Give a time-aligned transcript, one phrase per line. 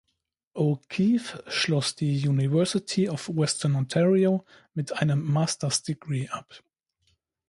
[0.55, 4.43] O’Keeffe schloss die "University of Western Ontario"
[4.73, 6.63] mit einem "Master's Degree" ab.